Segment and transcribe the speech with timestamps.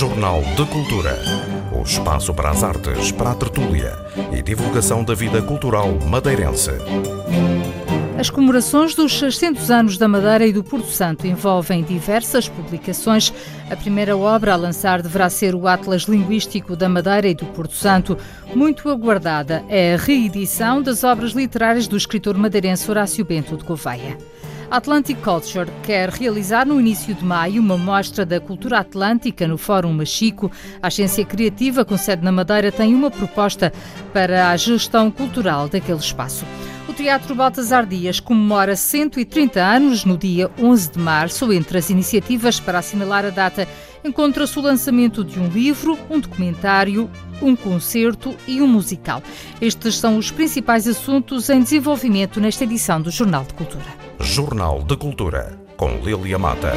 [0.00, 1.14] Jornal de Cultura.
[1.78, 3.92] O espaço para as artes, para a tertúlia
[4.32, 6.70] e divulgação da vida cultural madeirense.
[8.18, 13.30] As comemorações dos 600 anos da Madeira e do Porto Santo envolvem diversas publicações.
[13.70, 17.74] A primeira obra a lançar deverá ser o Atlas Linguístico da Madeira e do Porto
[17.74, 18.16] Santo.
[18.54, 24.16] Muito aguardada é a reedição das obras literárias do escritor madeirense Horácio Bento de Gouveia.
[24.70, 29.92] Atlantic Culture quer realizar no início de maio uma mostra da cultura atlântica no Fórum
[29.92, 30.48] Machico.
[30.80, 33.72] A Agência Criativa, com sede na Madeira, tem uma proposta
[34.12, 36.46] para a gestão cultural daquele espaço.
[36.88, 41.52] O Teatro Baltasar Dias comemora 130 anos no dia 11 de março.
[41.52, 43.66] Entre as iniciativas para assinalar a data
[44.04, 47.10] encontra-se o lançamento de um livro, um documentário,
[47.42, 49.20] um concerto e um musical.
[49.60, 53.99] Estes são os principais assuntos em desenvolvimento nesta edição do Jornal de Cultura.
[54.22, 56.72] Jornal de Cultura, com Lilia Mata.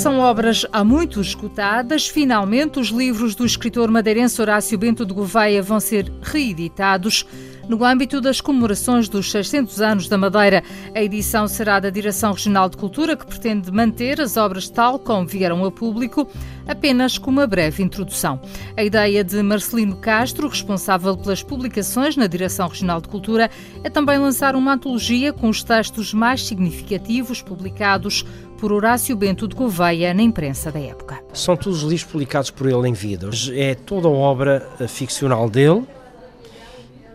[0.00, 2.08] São obras há muito escutadas.
[2.08, 7.26] Finalmente, os livros do escritor madeirense Horácio Bento de Gouveia vão ser reeditados.
[7.68, 12.68] No âmbito das comemorações dos 600 anos da Madeira, a edição será da Direção Regional
[12.68, 16.26] de Cultura, que pretende manter as obras tal como vieram a público,
[16.66, 18.40] apenas com uma breve introdução.
[18.76, 23.50] A ideia de Marcelino Castro, responsável pelas publicações na Direção Regional de Cultura,
[23.84, 28.24] é também lançar uma antologia com os textos mais significativos publicados
[28.60, 31.18] por Horácio Bento de Gouveia na imprensa da época.
[31.32, 33.30] São todos os livros publicados por ele em vida.
[33.54, 35.86] É toda a obra ficcional dele,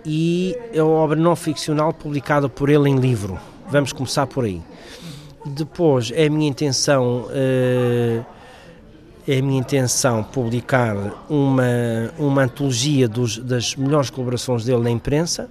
[0.05, 3.39] e a obra não ficcional publicada por ele em livro.
[3.69, 4.61] Vamos começar por aí.
[5.45, 8.21] Depois é a minha intenção eh,
[9.27, 10.95] é a minha intenção publicar
[11.30, 11.63] uma
[12.17, 15.49] uma antologia dos, das melhores colaborações dele na imprensa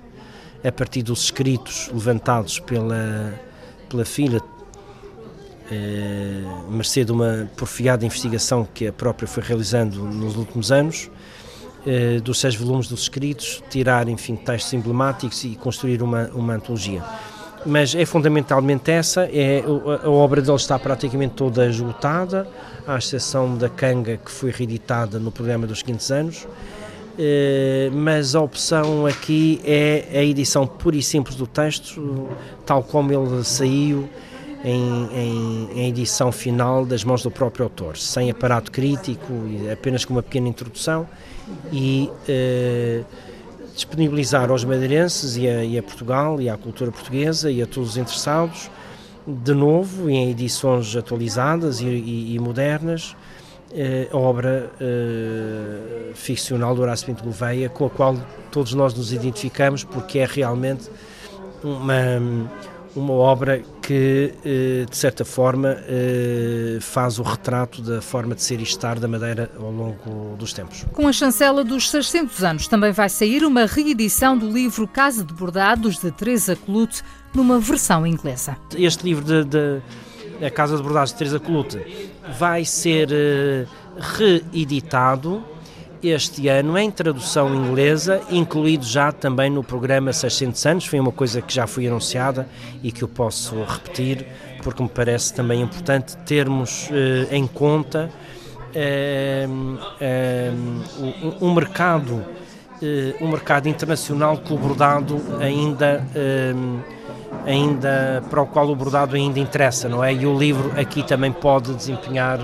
[0.64, 3.34] a partir dos escritos levantados pela
[3.88, 4.40] pela filha
[5.70, 11.10] eh, mercê de uma porfiada investigação que a própria foi realizando nos últimos anos
[11.86, 17.02] eh, dos seis volumes dos escritos, tirar, enfim, textos emblemáticos e construir uma, uma antologia.
[17.66, 19.62] Mas é fundamentalmente essa, é,
[20.02, 22.46] a, obra dele está praticamente toda esgotada,
[22.86, 26.46] à exceção da Canga, que foi reeditada no programa dos 500 anos,
[27.18, 32.28] eh, mas a opção aqui é a edição pura e simples do texto,
[32.66, 34.08] tal como ele saiu
[34.64, 39.32] em, em, em, edição final das mãos do próprio autor, sem aparato crítico,
[39.70, 41.06] apenas com uma pequena introdução
[41.70, 43.02] e eh,
[43.74, 47.90] disponibilizar aos madeirenses e a, e a, Portugal e à cultura portuguesa e a todos
[47.90, 48.70] os interessados,
[49.26, 53.14] de novo, em edições atualizadas e, e, e modernas,
[53.70, 58.16] eh, a obra eh, ficcional do Horácio Pinto Gouveia, com a qual
[58.50, 60.88] todos nós nos identificamos, porque é realmente
[61.62, 62.48] uma
[62.96, 68.58] uma obra que, eh, de certa forma, eh, faz o retrato da forma de ser
[68.58, 70.86] e estar da Madeira ao longo dos tempos.
[70.94, 75.34] Com a chancela dos 600 anos, também vai sair uma reedição do livro Casa de
[75.34, 77.02] Bordados, de Teresa Clute,
[77.34, 78.56] numa versão inglesa.
[78.74, 79.82] Este livro de, de
[80.42, 81.78] A Casa de Bordados, de Teresa Clute,
[82.38, 83.66] vai ser eh,
[84.16, 85.44] reeditado
[86.08, 91.40] este ano em tradução inglesa, incluído já também no programa 600 anos, foi uma coisa
[91.40, 92.48] que já foi anunciada
[92.82, 94.26] e que eu posso repetir,
[94.62, 98.10] porque me parece também importante termos eh, em conta
[98.74, 99.46] eh,
[100.00, 100.52] eh,
[101.40, 102.24] um, um, mercado
[103.20, 106.06] um mercado internacional que o bordado ainda
[107.46, 110.12] ainda para o qual o bordado ainda interessa, não é?
[110.12, 112.38] E o livro aqui também pode desempenhar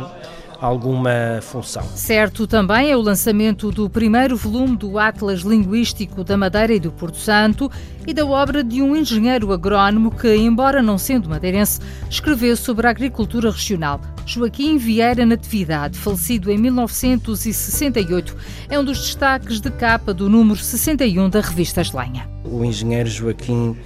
[0.61, 1.83] alguma função.
[1.95, 6.93] Certo também é o lançamento do primeiro volume do Atlas Linguístico da Madeira e do
[6.93, 7.71] Porto Santo
[8.07, 12.91] e da obra de um engenheiro agrónomo que, embora não sendo madeirense, escreveu sobre a
[12.91, 14.01] agricultura regional.
[14.27, 18.37] Joaquim Vieira Natividade, falecido em 1968,
[18.69, 22.29] é um dos destaques de capa do número 61 da revista Eslenha.
[22.45, 23.77] O engenheiro Joaquim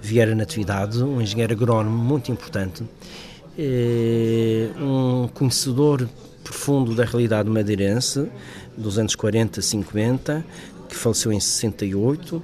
[0.00, 2.84] Vieira Natividade, um engenheiro agrónomo muito importante,
[3.58, 6.08] é um conhecedor
[6.50, 8.28] profundo da realidade madeirense
[8.76, 10.44] dos anos 40, 50,
[10.88, 12.42] que faleceu em 68,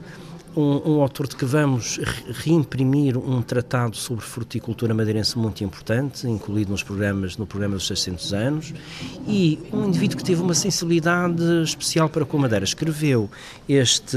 [0.56, 2.00] um, um, autor de que vamos
[2.42, 8.32] reimprimir um tratado sobre fruticultura madeirense muito importante, incluído nos programas, no programa dos 600
[8.32, 8.74] anos,
[9.28, 12.64] e um indivíduo que teve uma sensibilidade especial para com a madeira.
[12.64, 13.30] Escreveu
[13.68, 14.16] este.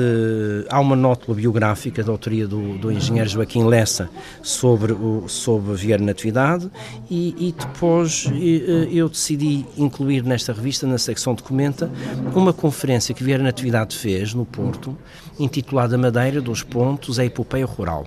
[0.69, 4.09] Há uma nótula biográfica da autoria do, do engenheiro Joaquim Lessa
[4.41, 6.71] sobre, o, sobre Vieira Natividade,
[7.09, 8.25] e, e depois
[8.91, 11.91] eu decidi incluir nesta revista, na secção Documenta,
[12.33, 14.97] uma conferência que Vieira Natividade fez no Porto,
[15.37, 18.05] intitulada Madeira dos Pontos, a Epopeia Rural,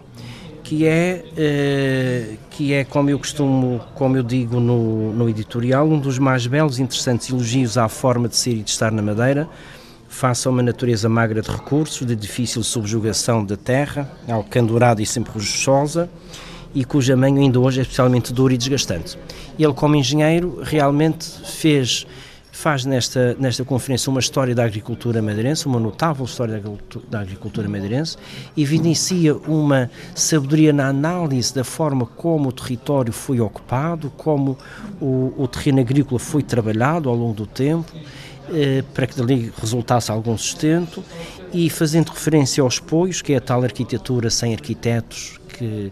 [0.63, 5.99] que é, uh, que é como eu costumo, como eu digo no, no editorial, um
[5.99, 9.49] dos mais belos e interessantes elogios à forma de ser e de estar na Madeira,
[10.09, 15.33] face a uma natureza magra de recursos, de difícil subjugação da terra, alcandurada e sempre
[15.33, 16.09] rochosa,
[16.75, 19.19] e cuja manho ainda hoje é especialmente duro e desgastante.
[19.59, 22.07] Ele, como engenheiro, realmente fez
[22.53, 26.63] faz nesta, nesta conferência uma história da agricultura madeirense, uma notável história
[27.09, 28.19] da agricultura madeirense,
[28.57, 34.59] evidencia uma sabedoria na análise da forma como o território foi ocupado, como
[35.01, 37.91] o, o terreno agrícola foi trabalhado ao longo do tempo,
[38.53, 41.03] eh, para que dali resultasse algum sustento,
[41.55, 45.91] e fazendo referência aos poios, que é a tal arquitetura sem arquitetos que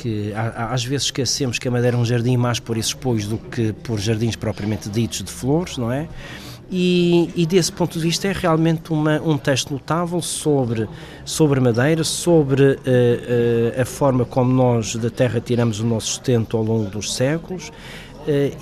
[0.00, 3.36] que às vezes esquecemos que a Madeira é um jardim mais por esses pois do
[3.36, 6.08] que por jardins propriamente ditos de flores, não é?
[6.72, 10.88] E, e, desse ponto de vista é realmente uma, um texto notável sobre,
[11.24, 16.56] sobre Madeira, sobre uh, uh, a forma como nós da terra tiramos o nosso sustento
[16.56, 17.72] ao longo dos séculos,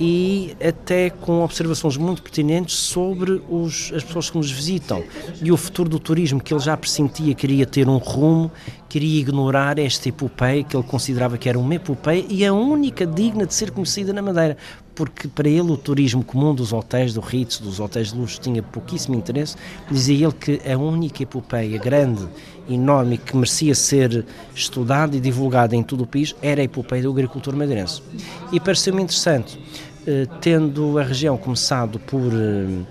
[0.00, 5.02] e até com observações muito pertinentes sobre os, as pessoas que nos visitam
[5.42, 8.50] e o futuro do turismo, que ele já pressentia queria ter um rumo,
[8.88, 13.46] queria ignorar esta epopeia que ele considerava que era uma epopeia e a única digna
[13.46, 14.56] de ser conhecida na Madeira,
[14.98, 18.60] porque para ele o turismo comum dos hotéis do Ritz, dos hotéis de luxo, tinha
[18.60, 19.54] pouquíssimo interesse.
[19.88, 22.26] Dizia ele que a única epopeia grande
[22.68, 27.12] enorme que merecia ser estudada e divulgada em todo o país era a epopeia do
[27.12, 28.02] agricultor madeirense.
[28.50, 29.56] E pareceu-me interessante,
[30.04, 32.84] eh, tendo a região começado por eh,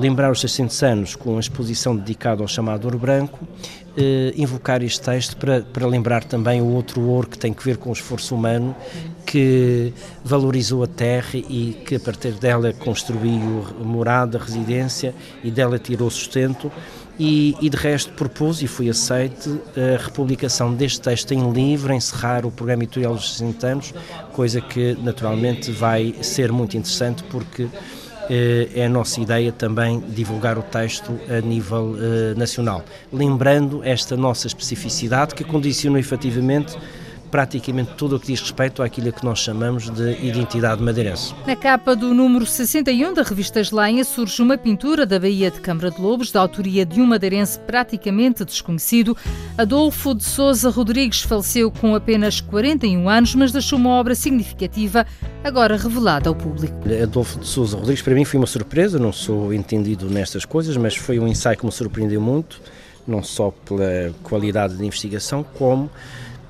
[0.00, 3.38] lembrar os 600 anos com a exposição dedicada ao chamado Ouro Branco,
[3.96, 7.76] eh, invocar este texto para, para lembrar também o outro ouro que tem que ver
[7.76, 8.74] com o esforço humano
[9.26, 9.92] que
[10.24, 16.70] valorizou a terra e que a partir dela construiu morada, residência e dela tirou sustento.
[17.18, 22.46] E, e, de resto propus e foi aceite a republicação deste texto em livro, encerrar
[22.46, 23.94] o programa editorial dos 60 anos,
[24.32, 27.68] coisa que naturalmente vai ser muito interessante porque
[28.28, 34.46] é a nossa ideia também divulgar o texto a nível eh, nacional, lembrando esta nossa
[34.46, 36.76] especificidade que condiciona efetivamente
[37.32, 41.34] praticamente tudo o que diz respeito àquilo que nós chamamos de identidade madeirense.
[41.46, 45.90] Na capa do número 61 da revista Eslenha surge uma pintura da Baía de Câmara
[45.90, 49.16] de Lobos, da autoria de um madeirense praticamente desconhecido.
[49.56, 55.06] Adolfo de Souza Rodrigues faleceu com apenas 41 anos, mas deixou uma obra significativa,
[55.42, 56.74] agora revelada ao público.
[57.02, 60.96] Adolfo de Souza Rodrigues para mim foi uma surpresa, não sou entendido nestas coisas, mas
[60.96, 62.60] foi um ensaio que me surpreendeu muito,
[63.06, 65.90] não só pela qualidade de investigação, como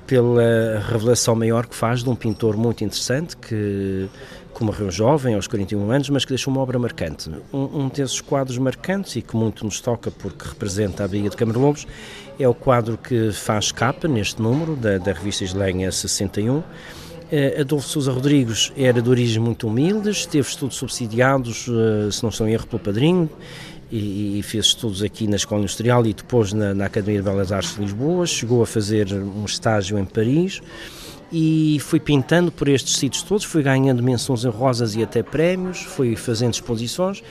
[0.05, 4.07] pela revelação maior que faz de um pintor muito interessante que,
[4.55, 7.29] que morreu jovem, aos 41 anos, mas que deixou uma obra marcante.
[7.51, 11.43] Um, um desses quadros marcantes e que muito nos toca porque representa a Baía de
[11.45, 11.87] Lobos
[12.39, 16.57] é o quadro que faz capa neste número da, da revista Islenha 61.
[16.57, 16.63] Uh,
[17.61, 22.47] Adolfo Sousa Rodrigues era de origens muito humildes, teve estudos subsidiados, uh, se não estou
[22.47, 23.29] em erro, pelo padrinho,
[23.91, 27.51] e, e, fez estudos aqui na Escola Industrial e depois na, na, Academia de Belas
[27.51, 28.25] Artes de Lisboa.
[28.25, 30.61] Chegou a fazer um estágio em Paris
[31.31, 36.15] e fui pintando por estes sítios todos, fui ganhando menções honrosas e até prémios, fui
[36.15, 37.23] fazendo exposições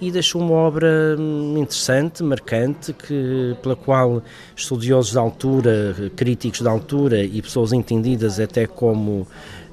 [0.00, 4.22] e deixou uma obra hum, interessante, marcante, que, pela qual
[4.54, 9.26] estudiosos da altura, críticos da altura e pessoas entendidas até como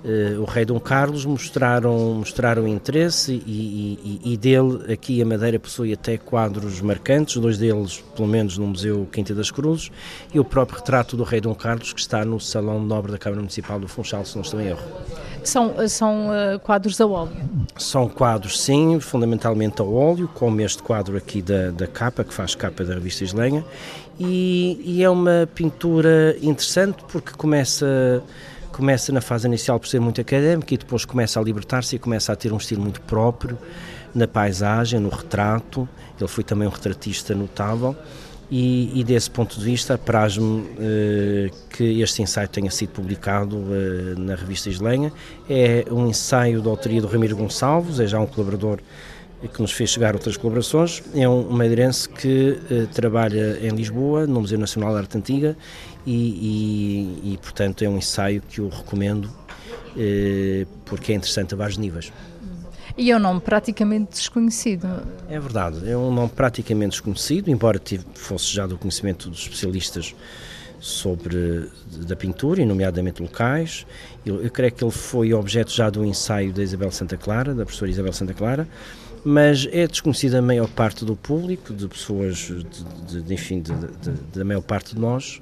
[0.06, 5.58] Uh, o rei Dom Carlos mostraram, mostraram interesse e, e, e, dele aqui a Madeira
[5.58, 9.90] possui até quadros marcantes, dois deles pelo menos no Museu Quinta das Cruzes
[10.32, 13.42] e o próprio retrato do rei Dom Carlos que está no Salão Nobre da Câmara
[13.42, 14.84] Municipal do Funchal, se não estou em erro.
[15.44, 17.32] São, são uh, quadros a óleo?
[17.76, 22.54] São quadros, sim, fundamentalmente a óleo, como este quadro aqui da, da capa, que faz
[22.54, 23.66] capa da revista Islenha,
[24.20, 28.24] e, e é uma pintura interessante porque começa
[28.76, 32.34] começa na fase inicial por ser muito académico e depois começa a libertar-se e começa
[32.34, 33.58] a ter um estilo muito próprio
[34.14, 35.88] na paisagem, no retrato.
[36.20, 37.96] Ele foi também um retratista notável.
[38.52, 44.20] E, e desse ponto de vista, apraz-me eh, que este ensaio tenha sido publicado eh,
[44.20, 45.12] na revista Islenha.
[45.50, 48.80] É um ensaio da autoria do Ramiro Gonçalves, é já um colaborador
[49.54, 51.02] que nos fez chegar outras colaborações.
[51.16, 55.58] É um madeirense que eh, trabalha em Lisboa, no Museu Nacional de Arte Antiga,
[56.06, 59.30] e, e, e portanto é um ensaio que eu recomendo
[59.98, 62.12] eh, porque é interessante a vários níveis.
[62.98, 64.88] E é um nome praticamente desconhecido.
[65.30, 67.82] É verdade, é um nome praticamente desconhecido, embora
[68.14, 70.16] fosse já do conhecimento dos especialistas
[70.80, 71.70] sobre
[72.08, 73.86] da pintura, e nomeadamente locais.
[74.26, 77.66] Eu, eu creio que ele foi objeto já do ensaio da Isabel Santa Clara, da
[77.66, 78.68] professora Isabel Santa Clara,
[79.24, 83.74] mas é desconhecida a maior parte do público, de pessoas, de, de, enfim, de,
[84.34, 85.42] da maior parte de nós,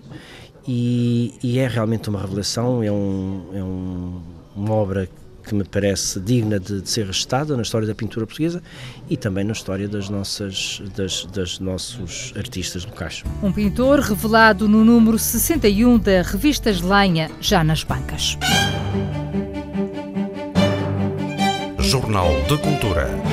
[0.67, 4.21] e, e é realmente uma revelação, é, um, é um,
[4.55, 5.09] uma obra
[5.43, 8.63] que me parece digna de, de, ser registada na história da pintura portuguesa
[9.09, 13.23] e também na história das nossas das, das nossos artistas locais.
[13.41, 18.37] Um pintor revelado no número 61 da revista Lenha, já nas bancas.
[21.79, 23.32] Jornal de Cultura.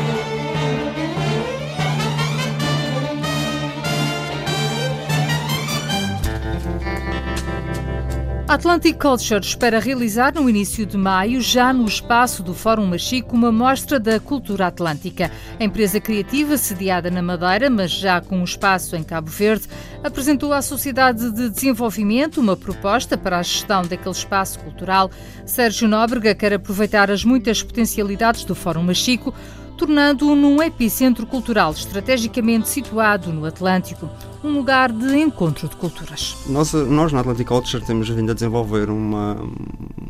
[8.51, 13.53] Atlantic Culture espera realizar no início de maio, já no espaço do Fórum Machico, uma
[13.53, 15.31] mostra da cultura atlântica.
[15.61, 19.69] A empresa criativa, sediada na Madeira, mas já com um espaço em Cabo Verde,
[20.03, 25.13] apresentou à Sociedade de Desenvolvimento uma proposta para a gestão daquele espaço cultural.
[25.47, 29.33] Sérgio Nóbrega quer aproveitar as muitas potencialidades do Fórum Machico,
[29.77, 34.11] tornando-o num epicentro cultural estrategicamente situado no Atlântico
[34.43, 36.37] um lugar de encontro de culturas.
[36.47, 39.37] Nós, nós na Atlantic Culture temos vindo a desenvolver uma,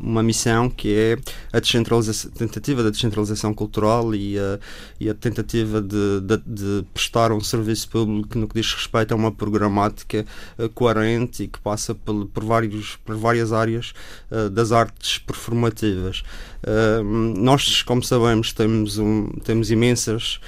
[0.01, 1.19] uma missão que é
[1.53, 4.59] a descentralização, tentativa da descentralização cultural e a,
[5.01, 9.17] e a tentativa de, de, de, prestar um serviço público no que diz respeito a
[9.17, 10.25] uma programática
[10.59, 13.93] uh, coerente e que passa por, por, vários, por várias áreas
[14.31, 16.23] uh, das artes performativas.
[16.63, 20.39] Uh, nós, como sabemos, temos, um, temos imensas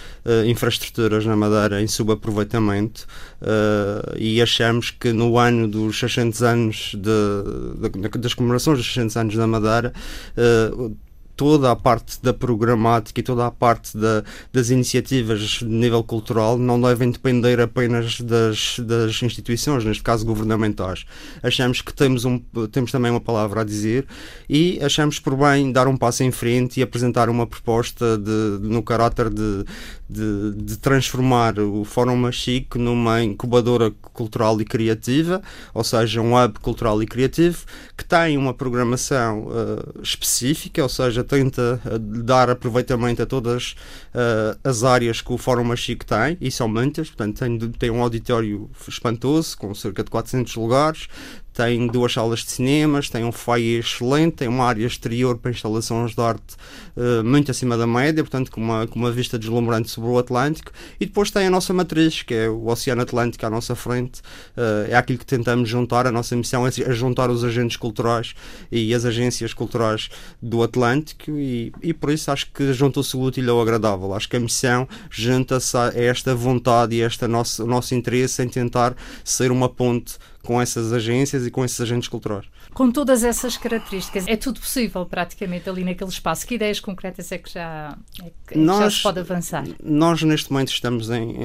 [0.46, 3.08] infraestruturas na Madeira em subaproveitamento.
[3.40, 3.71] Uh,
[4.16, 9.36] e achamos que no ano dos 600 anos de, de, das comemorações dos 600 anos
[9.36, 9.92] da Madeira
[10.36, 10.96] uh,
[11.36, 14.22] toda a parte da programática e toda a parte da,
[14.52, 21.04] das iniciativas de nível cultural não devem depender apenas das, das instituições, neste caso governamentais.
[21.42, 22.38] Achamos que temos, um,
[22.70, 24.06] temos também uma palavra a dizer
[24.48, 28.82] e achamos por bem dar um passo em frente e apresentar uma proposta de, no
[28.82, 29.64] caráter de,
[30.08, 36.58] de, de, transformar o Fórum Machico numa incubadora cultural e criativa, ou seja, um hub
[36.60, 37.64] cultural e criativo,
[37.96, 43.74] que tem uma programação uh, específica, ou seja, tenta uh, dar aproveitamento a todas
[44.14, 48.02] uh, as áreas que o Fórum Machico tem, e são muitas, portanto, tem, tem um
[48.02, 51.08] auditório espantoso, com cerca de 400 lugares,
[51.52, 56.14] tem duas salas de cinemas, tem um foyer excelente, tem uma área exterior para instalações
[56.14, 56.56] de arte
[56.96, 60.72] uh, muito acima da média, portanto com uma, com uma vista deslumbrante sobre o Atlântico,
[60.98, 64.20] e depois tem a nossa matriz, que é o Oceano Atlântico à nossa frente,
[64.56, 68.34] uh, é aquilo que tentamos juntar, a nossa missão é, é juntar os agentes culturais
[68.70, 70.08] e as agências culturais
[70.40, 74.36] do Atlântico, e, e por isso acho que juntou-se o útil ao agradável, acho que
[74.36, 79.50] a missão junta-se a esta vontade e a este nosso, nosso interesse em tentar ser
[79.50, 82.44] uma ponte com essas agências e com esses agentes culturais.
[82.74, 86.46] Com todas essas características, é tudo possível praticamente ali naquele espaço.
[86.46, 89.64] Que ideias concretas é que já, é que nós, já se pode avançar?
[89.82, 91.36] Nós, neste momento, estamos em,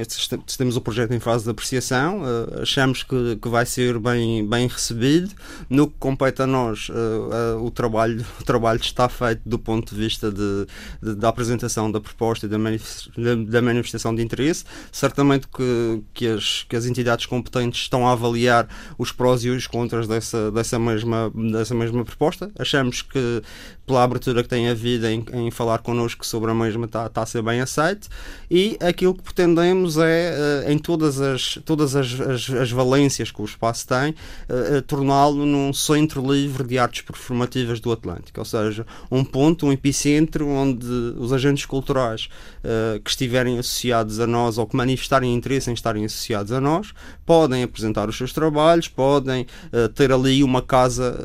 [0.58, 4.68] temos o projeto em fase de apreciação, uh, achamos que, que vai ser bem, bem
[4.68, 5.34] recebido.
[5.70, 9.94] No que compete a nós, uh, uh, o, trabalho, o trabalho está feito do ponto
[9.94, 10.68] de vista de,
[11.02, 12.58] de da apresentação da proposta e da,
[13.48, 14.64] da manifestação de interesse.
[14.92, 19.68] Certamente que, que, as, que as entidades competentes estão a avaliar os prós e os
[19.68, 22.52] contras dessa, dessa mesma dessa mesma proposta.
[22.58, 23.42] Achamos que,
[23.88, 27.26] pela abertura que tem havido em, em falar connosco sobre a mesma, está tá a
[27.26, 28.10] ser bem aceito.
[28.52, 33.42] E aquilo que pretendemos é, uh, em todas as, todas as, as, as, valências que
[33.42, 38.42] o espaço tem, uh, uh, torná-lo num centro livre de artes performativas do Atlântico.
[38.42, 40.86] Ou seja, um ponto, um epicentro onde
[41.18, 42.28] os agentes culturais
[43.04, 46.94] que estiverem associados a nós ou que manifestarem interesse em estarem associados a nós
[47.26, 49.48] podem apresentar os seus trabalhos, podem
[49.96, 51.18] ter ali uma casa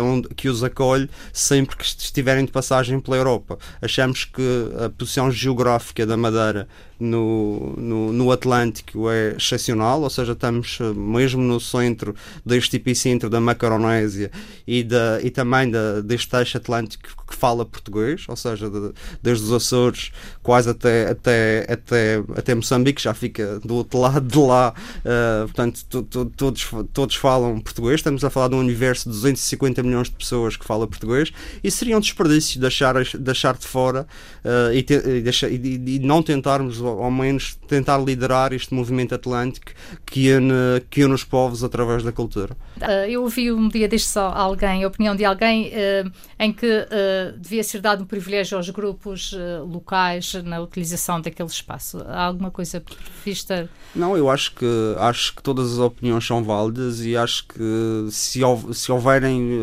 [0.00, 3.58] onde, que os acolhe sempre que estiverem de passagem pela Europa.
[3.80, 4.42] Achamos que
[4.84, 6.68] a posição geográfica da Madeira
[7.02, 12.14] no, no, no, Atlântico é excepcional, ou seja, estamos eh, mesmo no centro
[12.46, 14.30] deste epicentro da Macaronésia
[14.64, 19.44] e, da, e também da, deste eixo atlântico que fala português, ou seja, de, desde
[19.44, 20.12] os Açores
[20.42, 25.84] quase até, até, até, até Moçambique, já fica do outro lado de lá, uh, portanto,
[25.86, 27.96] to, to, todos, todos falam português.
[27.96, 31.32] Estamos a falar de um universo de 250 milhões de pessoas que falam português
[31.64, 34.06] e seria um desperdício deixar, deixar de fora
[34.44, 39.14] uh, e, te, e, deixar, e, e não tentarmos ao menos tentar liderar este movimento
[39.14, 39.72] atlântico
[40.06, 42.56] que une, que une os povos através da cultura.
[42.76, 46.66] Uh, eu ouvi um dia deste só alguém, a opinião de alguém, uh, em que
[46.66, 49.34] uh, devia ser dado um privilégio aos grupos
[49.66, 51.98] locais na utilização daquele espaço.
[52.06, 53.68] Há alguma coisa prevista?
[53.94, 54.66] Não, eu acho que
[54.98, 58.40] acho que todas as opiniões são válidas e acho que se,
[58.72, 59.60] se houverem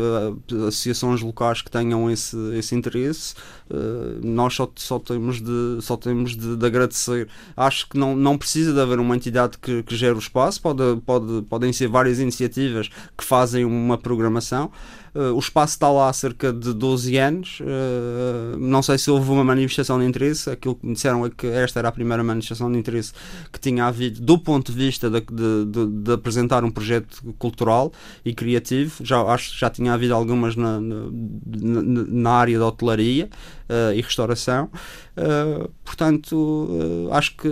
[0.68, 3.34] associações locais que tenham esse, esse interesse,
[3.68, 7.28] uh, nós só, só temos, de, só temos de, de, agradecer.
[7.56, 10.82] Acho que não, não precisa de haver uma entidade que, que gere o espaço, pode,
[11.04, 12.88] pode, podem ser várias iniciativas
[13.18, 14.70] que fazem uma programação.
[15.14, 17.60] Uh, o espaço está lá há cerca de 12 anos.
[17.60, 20.48] Uh, não sei se houve uma manifestação de interesse.
[20.48, 23.12] Aquilo que me disseram é que esta era a primeira manifestação de interesse
[23.52, 27.92] que tinha havido do ponto de vista de, de, de, de apresentar um projeto cultural
[28.24, 29.04] e criativo.
[29.04, 31.10] Já, acho que já tinha havido algumas na, na,
[32.06, 33.28] na área da hotelaria
[33.70, 34.68] uh, e restauração.
[35.16, 37.48] Uh, portanto, uh, acho que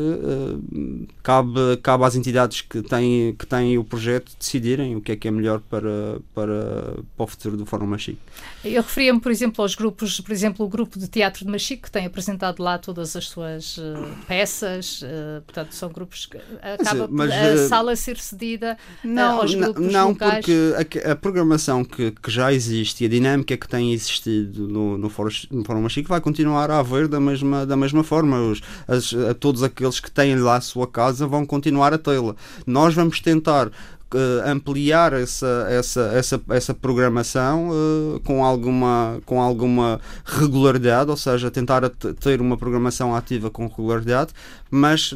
[1.23, 5.29] cabe, cabe às entidades que têm, que têm o projeto decidirem o que é que
[5.29, 8.19] é melhor para, para, para o futuro do Fórum Machique.
[8.65, 11.91] Eu referia-me, por exemplo, aos grupos, por exemplo, o grupo de teatro de Machique, que
[11.91, 13.79] tem apresentado lá todas as suas
[14.27, 15.03] peças,
[15.45, 20.45] portanto, são grupos que acaba mas, a sala ser cedida não, aos grupos Não, locais.
[20.45, 24.99] porque a, a, programação que, que já existe e a dinâmica que tem existido no,
[24.99, 28.41] no Fórum, no Fórum Machique que vai continuar a haver da mesma, da mesma forma.
[28.41, 32.35] Os, as, todos aqueles que têm lá a sua casa vão continuar a tê-la.
[32.67, 40.01] Nós vamos tentar uh, ampliar essa, essa, essa, essa programação uh, com, alguma, com alguma
[40.25, 41.89] regularidade, ou seja, tentar
[42.21, 44.33] ter uma programação ativa com regularidade,
[44.71, 45.13] mas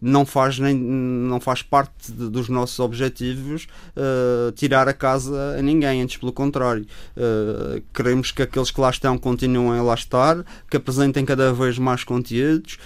[0.00, 3.66] não, faz, nem, não faz parte de, dos nossos objetivos
[3.96, 6.86] uh, tirar a casa a ninguém, antes pelo contrário.
[7.92, 12.04] queremos que aqueles que lá estão continuem a lá estar, que apresentem cada vez mais
[12.04, 12.78] conteúdos,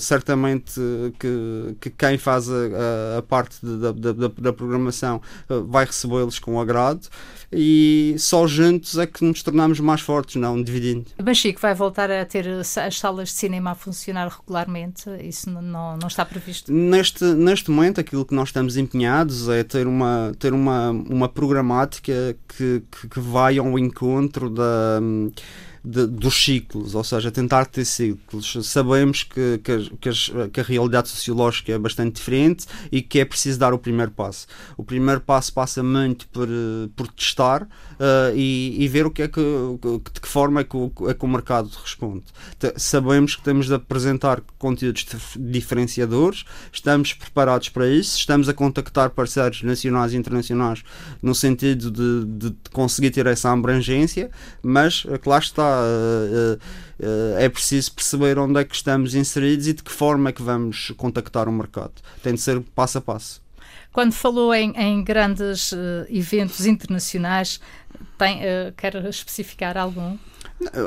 [0.00, 0.80] certamente
[1.18, 5.20] que, que quem faz a, a parte da, da, da programação
[5.66, 7.08] vai recebê-los com agrado
[7.50, 11.06] e só juntos é que nos tornamos mais fortes, não dividindo.
[11.22, 15.08] Mas Chico, vai voltar a ter as salas de cinema a funcionar regularmente?
[15.22, 16.72] Isso não, não está previsto?
[16.72, 22.36] Neste, neste momento, aquilo que nós estamos empenhados é ter uma, ter uma, uma programática
[22.48, 25.00] que, que, que vai ao encontro da
[25.84, 28.56] de, dos ciclos, ou seja, tentar ter ciclos.
[28.62, 33.24] Sabemos que, que, que, as, que, a realidade sociológica é bastante diferente e que é
[33.24, 34.46] preciso dar o primeiro passo.
[34.76, 36.48] O primeiro passo passa muito por,
[36.94, 37.66] por testar
[37.98, 41.14] uh, e, e, ver o que é que, de que forma é que o, é
[41.14, 42.24] que o mercado responde.
[42.76, 45.06] Sabemos que temos de apresentar conteúdos
[45.38, 50.82] diferenciadores, estamos preparados para isso, estamos a contactar parceiros nacionais e internacionais
[51.22, 54.30] no sentido de, de conseguir ter essa abrangência,
[54.62, 56.58] mas, claro está, uh,
[57.38, 60.92] é preciso perceber onde é que estamos inseridos e de que forma é que vamos
[60.96, 61.92] contactar o mercado.
[62.22, 63.47] Tem de ser passo a passo.
[63.98, 65.72] Quando falou em, em grandes
[66.08, 67.60] eventos internacionais,
[68.16, 68.38] tem,
[68.76, 70.16] quer especificar algum?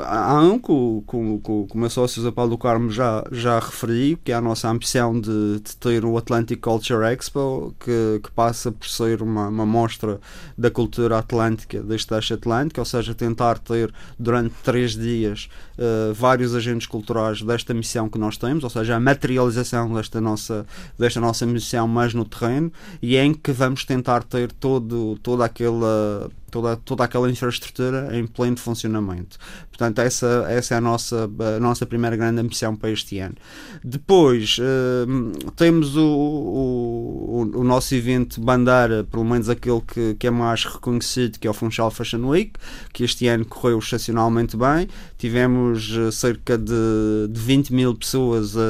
[0.06, 4.34] Há um que o, meu sócio José Paulo do Carmo já, já referi, que é
[4.34, 9.22] a nossa ambição de, de ter o Atlantic Culture Expo, que, que passa por ser
[9.22, 10.20] uma, uma mostra
[10.58, 16.54] da cultura atlântica, deste eixo atlântico, ou seja, tentar ter durante três dias uh, vários
[16.54, 20.66] agentes culturais desta missão que nós temos, ou seja, a materialização desta nossa,
[20.98, 25.46] desta nossa missão mais no terreno, e é em que vamos tentar ter todo, toda
[25.46, 29.38] aquela toda, toda aquela infraestrutura em pleno funcionamento.
[29.70, 33.34] Portanto, essa, essa é a nossa, a nossa primeira grande ambição para este ano.
[33.82, 40.30] Depois, uh, temos o, o, o, nosso evento bandeira, pelo menos aquele que, que é
[40.30, 42.52] mais reconhecido, que é o Funchal Fashion Week,
[42.92, 44.86] que este ano correu excepcionalmente bem.
[45.16, 48.60] Tivemos uh, cerca de, de 20 mil pessoas a,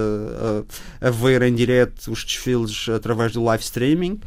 [1.00, 4.20] a, a, ver em direto os desfiles através do live streaming,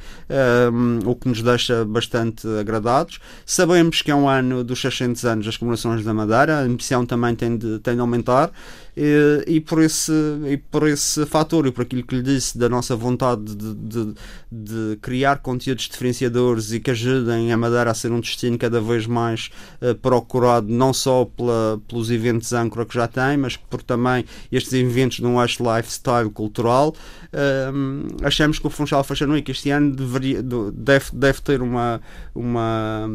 [0.73, 3.19] um, o que nos deixa bastante agradados.
[3.45, 7.35] Sabemos que é um ano dos 600 anos das comemorações da Madeira, a missão também
[7.35, 8.51] tem de, tem de aumentar
[8.95, 10.11] e, e, por esse,
[10.47, 14.13] e por esse fator e por aquilo que lhe disse da nossa vontade de, de,
[14.51, 19.05] de criar conteúdos diferenciadores e que ajudem a Madeira a ser um destino cada vez
[19.05, 19.49] mais
[19.81, 24.73] uh, procurado, não só pela, pelos eventos âncora que já tem, mas por também estes
[24.73, 26.95] eventos de um eixo lifestyle cultural.
[27.33, 32.01] Uh, achamos que o Funchal Fashion Week este ano deveria, deve, deve ter uma,
[32.33, 33.09] uma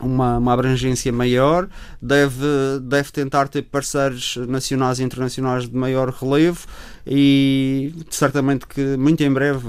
[0.00, 1.68] uma, uma, abrangência maior,
[2.00, 2.44] deve,
[2.82, 6.66] deve tentar ter parceiros nacionais e internacionais de maior relevo
[7.06, 9.60] e certamente que muito em breve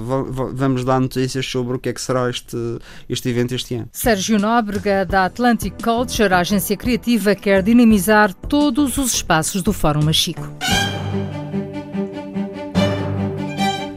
[0.53, 2.57] vamos dar notícias sobre o que é que será este,
[3.09, 3.89] este evento este ano.
[3.91, 10.03] Sérgio Nóbrega, da Atlantic Culture, a agência criativa, quer dinamizar todos os espaços do Fórum
[10.03, 10.47] Machico.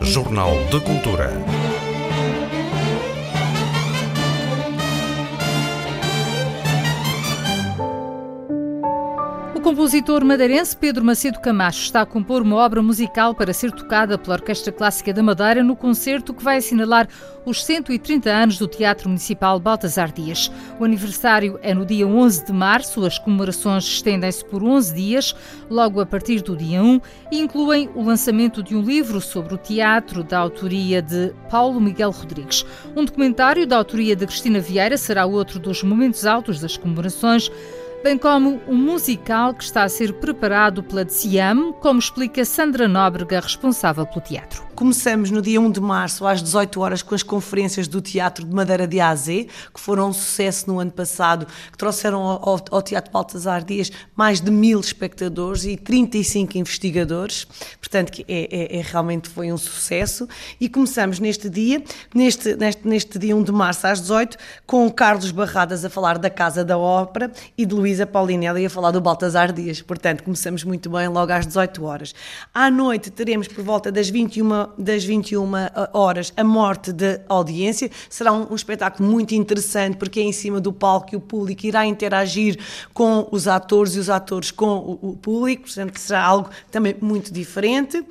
[0.02, 1.57] Jornal de Cultura.
[9.68, 14.36] Compositor madeirense Pedro Macedo Camacho está a compor uma obra musical para ser tocada pela
[14.36, 17.06] Orquestra Clássica da Madeira no concerto que vai assinalar
[17.44, 20.50] os 130 anos do Teatro Municipal Baltasar Dias.
[20.80, 25.36] O aniversário é no dia 11 de março, as comemorações estendem-se por 11 dias,
[25.68, 27.00] logo a partir do dia 1,
[27.30, 32.10] e incluem o lançamento de um livro sobre o teatro da autoria de Paulo Miguel
[32.10, 32.64] Rodrigues.
[32.96, 37.50] Um documentário da autoria de Cristina Vieira será outro dos momentos altos das comemorações
[38.02, 43.40] bem como um musical que está a ser preparado pela DCIAM, como explica Sandra Nóbrega,
[43.40, 44.67] responsável pelo teatro.
[44.78, 48.54] Começamos no dia 1 de março, às 18 horas, com as conferências do Teatro de
[48.54, 53.10] Madeira de AZ, que foram um sucesso no ano passado, que trouxeram ao, ao Teatro
[53.10, 57.44] Baltasar Dias mais de mil espectadores e 35 investigadores.
[57.80, 60.28] Portanto, que é, é, é, realmente foi um sucesso.
[60.60, 61.82] E começamos neste dia,
[62.14, 66.18] neste, neste, neste dia 1 de março, às 18, com o Carlos Barradas a falar
[66.18, 69.82] da Casa da Ópera e de Luísa Paulinelli a falar do Baltasar Dias.
[69.82, 72.14] Portanto, começamos muito bem logo às 18 horas.
[72.54, 75.50] À noite teremos por volta das 21 das 21
[75.92, 77.90] horas a morte da audiência.
[78.10, 81.66] Será um, um, espetáculo muito interessante porque é em cima do palco e o público
[81.66, 82.58] irá interagir
[82.92, 87.32] com os atores e os atores com o, o público, portanto será algo também muito
[87.32, 88.04] diferente.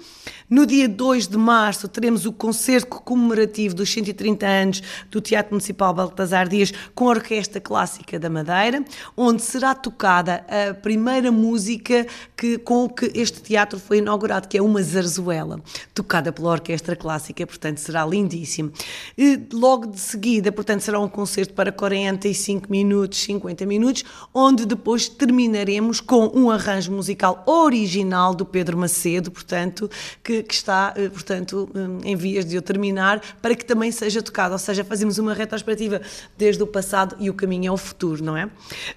[0.50, 5.94] No dia 2 de março teremos o concerto comemorativo dos 130 anos do Teatro Municipal
[5.94, 8.84] Baltasar Dias com a Orquestra Clássica da Madeira,
[9.16, 14.62] onde será tocada a primeira música que, com que este teatro foi inaugurado, que é
[14.62, 15.60] uma zarzuela,
[15.94, 18.72] tocada pela Orquestra Clássica, portanto será lindíssimo.
[19.18, 25.08] E logo de seguida, portanto, será um concerto para 45 minutos, 50 minutos, onde depois
[25.10, 29.90] terminaremos com um arranjo musical original do Pedro Macedo, portanto,
[30.24, 34.22] que que, está, eh, portanto, eh, em vias de eu terminar, para que também seja
[34.22, 34.54] tocado.
[34.54, 36.02] Ou seja, fazemos uma retrospectiva
[36.38, 38.50] desde o passado e o caminho ao futuro, não é?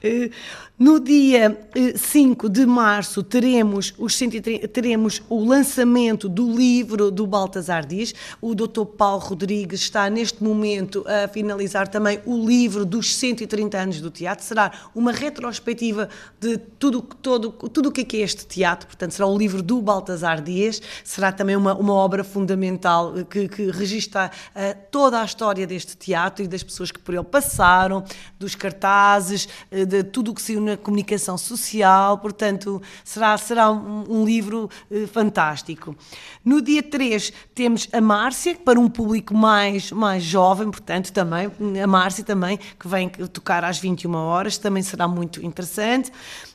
[0.02, 0.30] Eh,
[0.78, 1.60] no dia
[1.94, 8.14] 5 de março teremos, os 130, teremos o lançamento do livro do Baltasar Dias.
[8.40, 8.85] O Dr.
[8.85, 14.44] Paulo Rodrigues está neste momento a finalizar também o livro dos 130 anos do teatro.
[14.44, 18.87] Será uma retrospectiva de tudo todo, tudo o que é, é este teatro.
[18.87, 20.83] Portanto, será o livro do Baltasar Dias.
[21.03, 26.44] Será também uma, uma obra fundamental que, que registra uh, toda a história deste teatro
[26.44, 28.05] e das pessoas que por ele passaram,
[28.38, 32.18] dos cartazes, uh, de tudo o que saiu na comunicação social.
[32.18, 35.96] Portanto, será, será um, um livro uh, fantástico.
[36.44, 41.51] No dia 3 temos a Márcia, para um público mais, mais jovem, portanto, também,
[41.83, 46.12] a Márcia também, que vem tocar às 21 horas, também será muito interessante.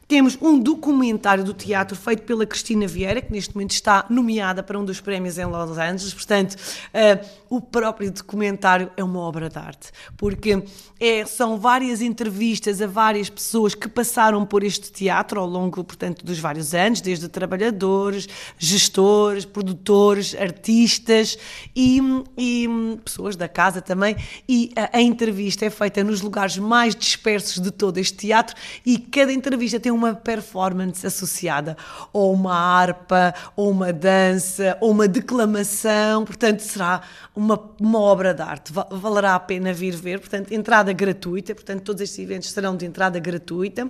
[0.08, 4.78] Temos um documentário do teatro feito pela Cristina Vieira, que neste momento está nomeada para
[4.78, 6.14] um dos prémios em Los Angeles.
[6.14, 10.64] Portanto, uh, o próprio documentário é uma obra de arte, porque
[11.00, 16.24] é, são várias entrevistas a várias pessoas que passaram por este teatro ao longo, portanto,
[16.24, 18.28] dos vários anos, desde trabalhadores,
[18.60, 21.36] gestores, produtores, artistas
[21.76, 22.00] e,
[22.38, 22.70] e
[23.04, 24.16] pessoas da casa também.
[24.48, 29.00] E a, a entrevista é feita nos lugares mais dispersos de todo este teatro e
[29.00, 31.78] cada entrevista tem uma performance associada,
[32.12, 37.02] ou uma harpa, ou uma dança, ou uma declamação, portanto será
[37.36, 42.02] uma, uma obra de arte, valerá a pena vir ver, portanto entrada gratuita, portanto todos
[42.02, 43.90] estes eventos serão de entrada gratuita.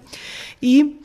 [0.61, 1.04] E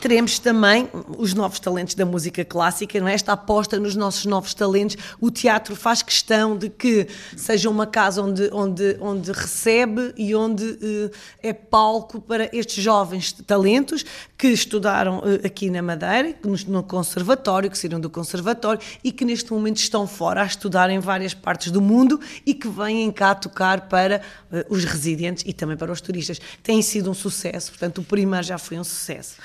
[0.00, 3.14] Teremos também os novos talentos da música clássica, não é?
[3.14, 4.96] esta aposta nos nossos novos talentos.
[5.20, 10.64] O teatro faz questão de que seja uma casa onde, onde, onde recebe e onde
[10.64, 11.10] uh,
[11.42, 14.04] é palco para estes jovens talentos
[14.36, 16.34] que estudaram uh, aqui na Madeira,
[16.68, 20.98] no, conservatório, que saíram do conservatório e que neste momento estão fora a estudar em
[20.98, 24.20] várias partes do mundo e que vêm cá tocar para
[24.52, 26.40] uh, os residentes e também para os turistas.
[26.62, 29.36] Tem sido um sucesso, portanto, o primeiro já foi um sucesso.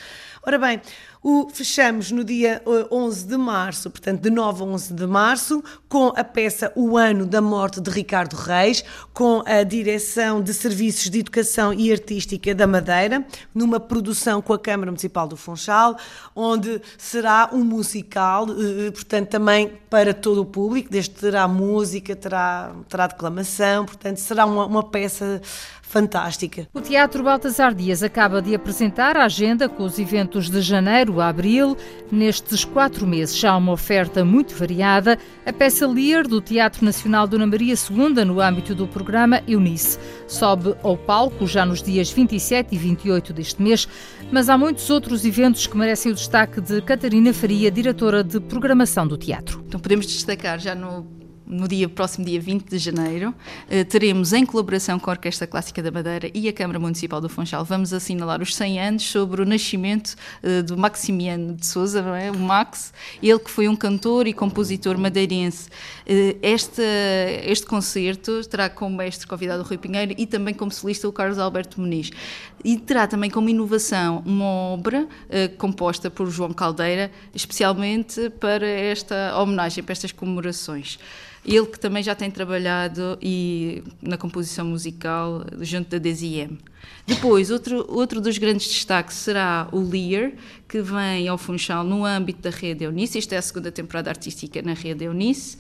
[0.43, 0.81] Ora bem,
[1.23, 5.63] o, fechamos no dia 11 eh, de março, portanto, de 9 a 11 de março,
[5.87, 11.11] com a peça O Ano da Morte de Ricardo Reis, com a direção de Serviços
[11.11, 15.95] de Educação e Artística da Madeira, numa produção com a Câmara Municipal do Funchal,
[16.35, 22.73] onde será um musical, eh, portanto, também para todo o público, desde terá música, terá,
[22.89, 25.39] terá declamação, portanto, será uma, uma peça
[25.91, 26.67] fantástica.
[26.73, 31.27] O Teatro Baltasar Dias acaba de apresentar a agenda com os eventos de janeiro a
[31.27, 31.75] abril.
[32.11, 35.17] Nestes quatro meses já há uma oferta muito variada.
[35.45, 39.97] A peça Lear do Teatro Nacional Dona Maria II, no âmbito do programa Eunice,
[40.27, 43.87] sobe ao palco já nos dias 27 e 28 deste mês,
[44.31, 49.07] mas há muitos outros eventos que merecem o destaque de Catarina Faria, diretora de programação
[49.07, 49.63] do teatro.
[49.67, 51.20] Então podemos destacar já no
[51.51, 55.83] no dia próximo dia 20 de janeiro, uh, teremos em colaboração com a Orquestra Clássica
[55.83, 59.45] da Madeira e a Câmara Municipal do Funchal, vamos assinalar os 100 anos sobre o
[59.45, 62.31] nascimento uh, do Maximiano de Souza, não é?
[62.31, 65.67] O Max, ele que foi um cantor e compositor madeirense.
[66.07, 66.81] Uh, este,
[67.43, 71.37] este concerto terá como mestre convidado o Rui Pinheiro e também como solista o Carlos
[71.37, 72.11] Alberto Muniz.
[72.63, 75.07] E terá também como inovação uma obra
[75.57, 80.99] composta por João Caldeira, especialmente para esta homenagem, para estas comemorações.
[81.43, 86.57] Ele que também já tem trabalhado e, na composição musical junto da DZM.
[87.05, 90.31] Depois, outro, outro dos grandes destaques será o Lear,
[90.67, 93.17] que vem ao Funchal no âmbito da Rede Eunice.
[93.17, 95.57] Esta é a segunda temporada artística na Rede Eunice.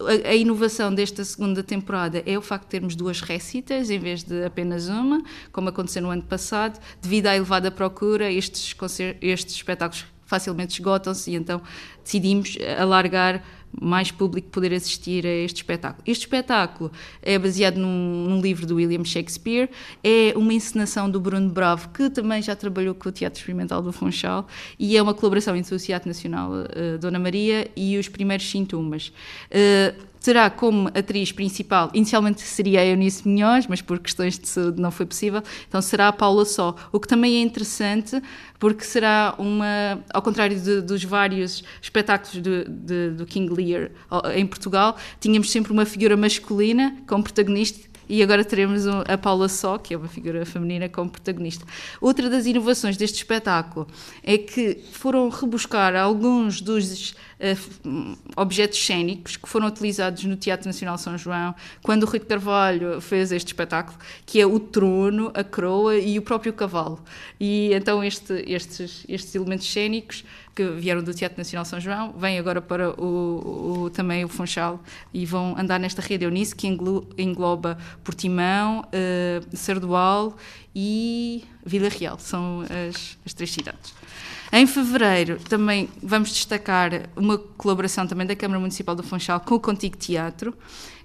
[0.00, 4.22] A, a, inovação desta segunda temporada é o facto de termos duas récitas em vez
[4.22, 6.80] de apenas uma, como aconteceu no ano passado.
[7.02, 8.74] Devido à elevada procura, estes,
[9.20, 11.60] estes espetáculos facilmente esgotam-se e então
[12.04, 13.42] decidimos alargar
[13.80, 16.02] mais público poder assistir a este espetáculo.
[16.06, 16.90] Este espetáculo
[17.22, 19.68] é baseado num, num, livro do William Shakespeare,
[20.02, 23.92] é uma encenação do Bruno Bravo, que também já trabalhou com o Teatro Experimental do
[23.92, 24.46] Funchal,
[24.78, 29.12] e é uma colaboração entre o Teatro Nacional uh, Dona Maria e os primeiros sintomas.
[29.50, 34.80] Uh, terá como atriz principal, inicialmente seria a Eunice Minhões, mas por questões de saúde
[34.80, 38.20] não foi possível, então será a Paula Só, o que também é interessante
[38.58, 43.90] porque será uma, ao contrário de, dos vários espetáculos de, de, do King Lear
[44.34, 49.76] em Portugal, tínhamos sempre uma figura masculina como protagonista e agora teremos a Paula Só,
[49.76, 51.64] que é uma figura feminina como protagonista.
[52.00, 53.86] Outra das inovações deste espetáculo
[54.22, 60.98] é que foram rebuscar alguns dos uh, objetos cênicos que foram utilizados no Teatro Nacional
[60.98, 65.44] São João, quando o Rui de Carvalho fez este espetáculo, que é o trono, a
[65.44, 67.02] coroa e o próprio cavalo.
[67.38, 70.24] E então este, estes, estes elementos cênicos
[70.54, 74.82] que vieram do Teatro Nacional São João, vêm agora para o, o, também o Funchal
[75.14, 80.36] e vão andar nesta rede Eunice que engloba Portimão, uh, Sardual
[80.74, 83.94] e Vila Real, são as, as três cidades.
[84.50, 89.60] Em fevereiro também vamos destacar uma colaboração também da Câmara Municipal do Funchal com o
[89.60, 90.56] Contigo Teatro,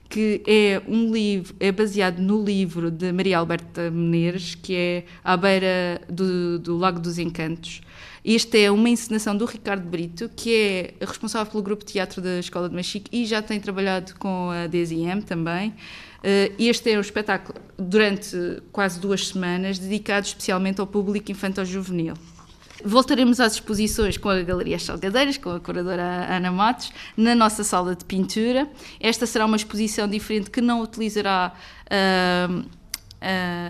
[0.09, 5.35] que é um livro, é baseado no livro de Maria Alberta Menezes, que é à
[5.35, 7.81] beira do, do Lago dos Encantos.
[8.25, 12.39] Esta é uma encenação do Ricardo Brito, que é responsável pelo grupo de teatro da
[12.39, 15.73] Escola de Machique e já tem trabalhado com a DSIM também.
[16.23, 22.13] Eh, este é um espetáculo durante quase duas semanas, dedicado especialmente ao público infantil-juvenil.
[22.85, 27.95] Voltaremos às exposições com a Galeria Salgadeiras, com a curadora Ana Matos, na nossa sala
[27.95, 28.69] de pintura.
[28.99, 31.53] Esta será uma exposição diferente que não utilizará.
[31.85, 32.83] Uh,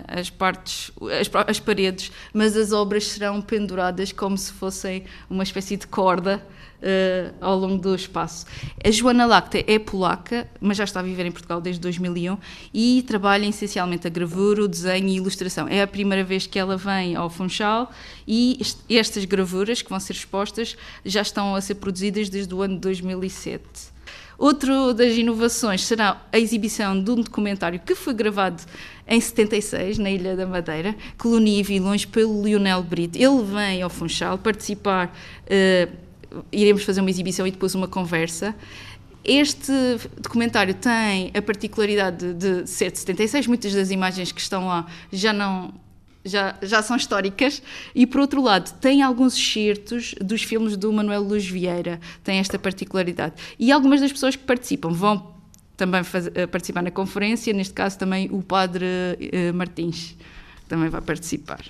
[0.08, 5.76] as partes, as, as, paredes, mas as obras serão penduradas como se fossem uma espécie
[5.76, 6.44] de corda
[6.82, 8.46] uh, ao longo do espaço.
[8.84, 12.36] A Joana Lacta é polaca, mas já está a viver em Portugal desde 2001
[12.72, 15.68] e trabalha essencialmente a gravura, o desenho e a ilustração.
[15.68, 17.90] É a primeira vez que ela vem ao Funchal
[18.26, 22.74] e estas gravuras que vão ser expostas já estão a ser produzidas desde o ano
[22.74, 23.94] de 2007.
[24.36, 28.62] Outro das inovações será a exibição de um documentário que foi gravado
[29.06, 33.16] em 76, na Ilha da Madeira, Colonia e Vilões, pelo Lionel Brito.
[33.16, 35.92] Ele vem ao Funchal participar, uh,
[36.52, 38.54] iremos fazer uma exibição e depois uma conversa.
[39.24, 39.72] Este
[40.20, 45.32] documentário tem a particularidade de, ser de 76, muitas das imagens que estão lá já
[45.32, 45.72] não
[46.24, 47.62] já, já são históricas,
[47.94, 52.58] e por outro lado, tem alguns excertos dos filmes do Manuel Luz Vieira, tem esta
[52.58, 53.34] particularidade.
[53.58, 55.34] E algumas das pessoas que participam vão
[55.76, 56.00] também
[56.34, 60.16] eh, participar na conferência, neste caso também o Padre uh, Martins
[60.68, 61.60] também vai participar.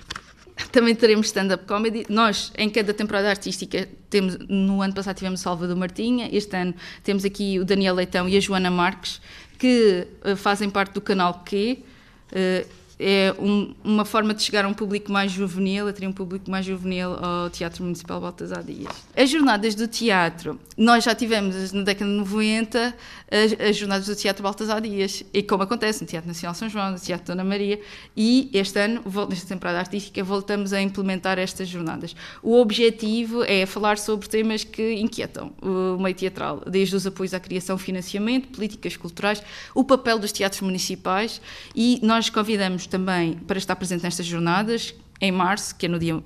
[0.71, 2.05] Também teremos stand-up comedy.
[2.09, 7.25] Nós, em cada temporada artística, temos, no ano passado tivemos Salvador Martinha, este ano temos
[7.25, 9.21] aqui o Daniel Leitão e a Joana Marques,
[9.57, 11.83] que uh, fazem parte do canal Q.
[12.31, 16.13] Uh, é um, uma forma de chegar a um público mais juvenil, a ter um
[16.13, 18.91] público mais juvenil ao Teatro Municipal Baltasar Dias.
[19.15, 22.95] As jornadas do teatro, nós já tivemos na década de 90
[23.29, 26.91] as, as jornadas do Teatro Baltasar Dias, e como acontece no Teatro Nacional São João,
[26.91, 27.79] no Teatro Dona Maria,
[28.15, 32.15] e este ano, nesta temporada artística, voltamos a implementar estas jornadas.
[32.41, 37.39] O objetivo é falar sobre temas que inquietam o meio teatral, desde os apoios à
[37.39, 41.41] criação, financiamento, políticas culturais, o papel dos teatros municipais,
[41.75, 46.21] e nós convidamos também para estar presente nestas jornadas, em março, que é no dia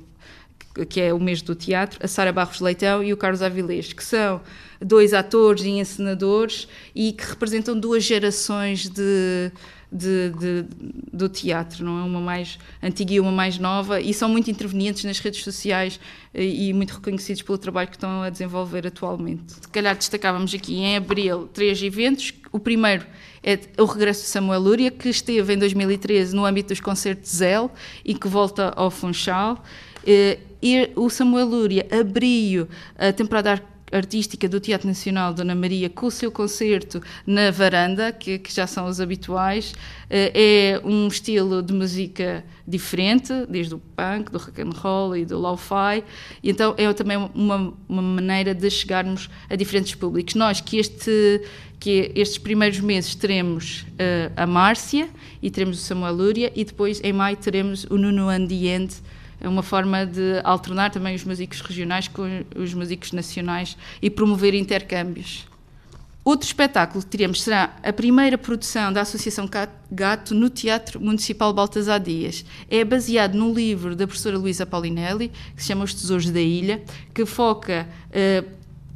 [0.88, 4.04] que é o mês do teatro, a Sara Barros Leitão e o Carlos Avilés, que
[4.04, 4.40] são
[4.80, 9.52] dois atores e encenadores e que representam duas gerações de,
[9.92, 10.66] de, de,
[11.12, 12.04] do teatro, não é?
[12.04, 16.00] Uma mais antiga e uma mais nova, e são muito intervenientes nas redes sociais
[16.34, 19.54] e, e muito reconhecidos pelo trabalho que estão a desenvolver atualmente.
[19.54, 22.34] Se calhar destacávamos aqui em abril três eventos.
[22.52, 23.06] O primeiro
[23.44, 27.72] é o regresso de Samuel Lúria, que esteve em 2013 no âmbito dos concertos Zel
[28.04, 29.64] e que volta ao Funchal.
[30.06, 36.08] Eh, e o Samuel Lúria abriu a temporada artística do Teatro Nacional Dona Maria com
[36.08, 39.74] o seu concerto na varanda, que, que já são os habituais.
[40.10, 45.26] Eh, é um estilo de música diferente, desde o punk, do rock and roll e
[45.26, 46.04] do lo-fi.
[46.44, 50.36] Então é também uma, uma maneira de chegarmos a diferentes públicos.
[50.36, 51.42] Nós que este
[51.80, 55.08] que estes primeiros meses teremos uh, a Márcia
[55.42, 58.98] e teremos o Samuel Lúria e depois em maio teremos o Nuno Andiente,
[59.42, 64.54] é uma forma de alternar também os músicos regionais com os músicos nacionais e promover
[64.54, 65.48] intercâmbios.
[66.24, 69.50] Outro espetáculo que teremos será a primeira produção da Associação
[69.90, 72.46] Gato no Teatro Municipal Baltasar Dias.
[72.70, 76.84] É baseado num livro da professora Luísa Paulinelli, que se chama Os Tesouros da Ilha,
[77.16, 78.48] que foca uh,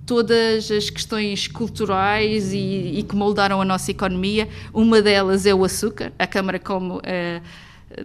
[0.06, 4.48] todas as questões culturais e, e, que moldaram a nossa economia.
[4.74, 6.12] Uma delas é o açúcar.
[6.20, 7.42] A Câmara, como uh,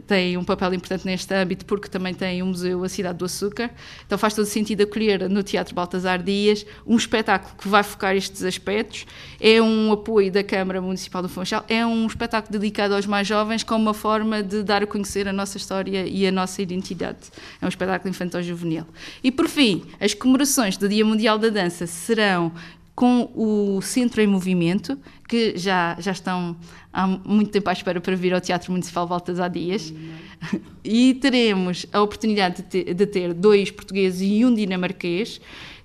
[0.07, 3.71] tem um papel importante neste âmbito porque também tem um museu, a Cidade do Açúcar.
[4.07, 8.43] Então faz todo sentido acolher no Teatro Baltasar Dias um espetáculo que vai focar estes
[8.43, 9.07] aspectos.
[9.41, 13.63] É um apoio da Câmara Municipal do Funchal, é um espetáculo dedicado aos mais jovens
[13.63, 17.19] como uma forma de dar a conhecer a nossa história e a nossa identidade.
[17.61, 18.85] É um espetáculo infantil-juvenil.
[19.23, 22.53] E por fim, as comemorações do Dia Mundial da Dança serão
[22.99, 26.57] com o Centro em Movimento, que já, já estão
[26.93, 29.95] há muito tempo à espera para vir ao Teatro Municipal Baltasar Dias.
[30.85, 35.41] E teremos a oportunidade de ter, de ter dois portugueses e um dinamarquês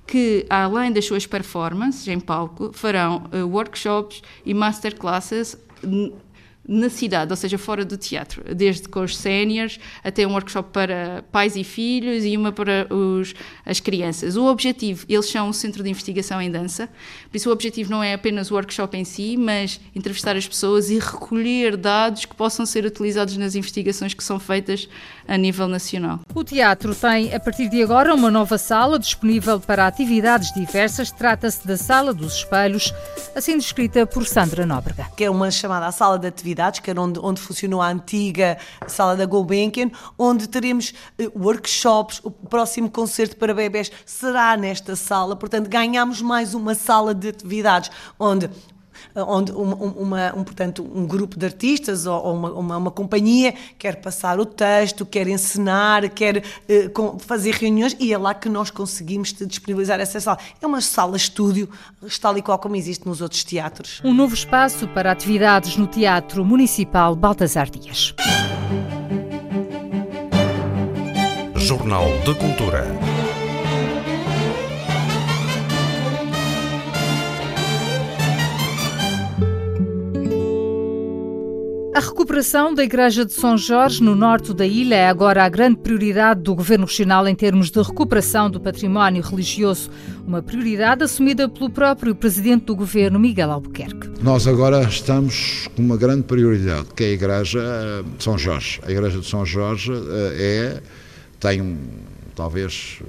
[0.08, 5.58] que, além das suas performances em palco, farão uh, workshops e masterclasses
[6.68, 11.24] na cidade, ou seja, fora do teatro, desde com os séniores até um workshop para
[11.32, 13.34] pais e filhos e uma para os,
[13.66, 14.38] as crianças.
[14.38, 16.88] O objetivo, eles são um centro de investigação em dança,
[17.30, 20.90] por isso o objetivo não é apenas o workshop em si, mas entrevistar as pessoas
[20.90, 24.88] e recolher dados que possam ser utilizados nas investigações que são feitas
[25.28, 26.22] a nível nacional.
[26.34, 31.12] O teatro tem, a partir de agora, uma nova sala disponível para atividades diversas.
[31.12, 32.94] Trata-se da Sala dos Espelhos,
[33.36, 35.08] assim descrita por Sandra Nóbrega.
[35.16, 38.58] Que é uma chamada Sala de Atividades atividades, que era onde, onde funcionou a antiga
[38.88, 45.36] sala da Gulbenkian, onde teremos uh, workshops, o próximo concerto para bebés será nesta sala,
[45.36, 47.90] portanto ganhamos mais uma sala de atividades,
[48.20, 48.50] onde
[49.16, 53.54] onde uma, uma, um, portanto, um grupo de artistas ou, ou uma, uma, uma, companhia
[53.78, 58.50] quer passar o texto, quer ensinar, quer eh, com, fazer reuniões e é lá que
[58.50, 60.38] nós conseguimos disponibilizar essa sala.
[60.62, 61.70] É uma sala-estúdio,
[62.22, 64.02] tal e qual como existe nos outros teatros.
[64.04, 68.14] Um novo espaço para atividades no Teatro Municipal Baltasar Dias.
[71.56, 73.13] Jornal de Cultura.
[81.94, 85.78] A recuperação da Igreja de São Jorge, no norte da ilha, é agora a grande
[85.78, 89.92] prioridade do Governo Regional em termos de recuperação do património religioso.
[90.26, 94.10] Uma prioridade assumida pelo próprio Presidente do Governo, Miguel Albuquerque.
[94.24, 98.82] Nós agora estamos com uma grande prioridade, que é a Igreja de São Jorge.
[98.84, 100.82] A Igreja de São Jorge eh, é,
[101.40, 101.78] tem
[102.34, 103.04] talvez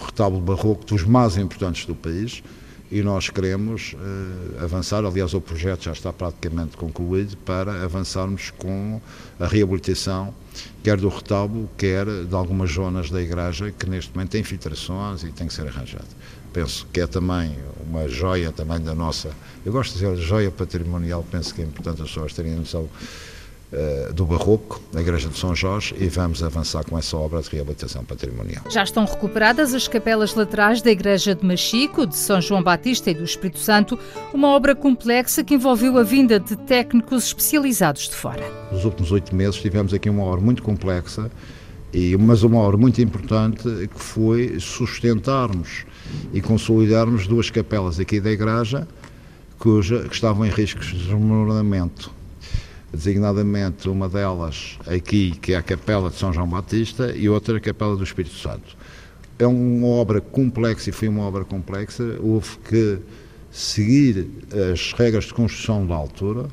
[0.00, 2.42] um retábulo barroco dos mais importantes do país
[2.90, 9.00] e nós queremos uh, avançar, aliás o projeto já está praticamente concluído, para avançarmos com
[9.38, 10.34] a reabilitação,
[10.82, 15.30] quer do retábulo, quer de algumas zonas da igreja que neste momento têm filtrações e
[15.30, 16.08] tem que ser arranjado.
[16.52, 17.56] Penso que é também
[17.88, 19.30] uma joia também da nossa,
[19.64, 22.88] eu gosto de dizer joia patrimonial, penso que é importante as pessoas terem noção
[24.12, 28.04] do Barroco, na Igreja de São Jorge, e vamos avançar com essa obra de reabilitação
[28.04, 28.64] patrimonial.
[28.68, 33.14] Já estão recuperadas as capelas laterais da Igreja de Machico, de São João Batista e
[33.14, 33.98] do Espírito Santo,
[34.34, 38.42] uma obra complexa que envolveu a vinda de técnicos especializados de fora.
[38.72, 41.30] Nos últimos oito meses tivemos aqui uma obra muito complexa,
[41.92, 45.84] e, mas uma obra muito importante que foi sustentarmos
[46.32, 48.86] e consolidarmos duas capelas aqui da igreja
[49.58, 52.19] cuja, que estavam em riscos de desmoronamento
[52.92, 57.60] designadamente uma delas aqui, que é a Capela de São João Batista, e outra a
[57.60, 58.76] Capela do Espírito Santo.
[59.38, 62.98] É uma obra complexa e foi uma obra complexa, houve que
[63.50, 64.28] seguir
[64.72, 66.46] as regras de construção da altura